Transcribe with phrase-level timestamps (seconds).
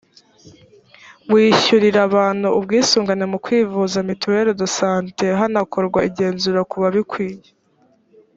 [1.33, 7.47] wishyurira abantu ubwisungane mu kwivuza [mutuelle de sante] hanakorwa igenzura kubabikwiye